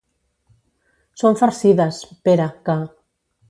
[1.23, 2.83] Són farcides, Pere que.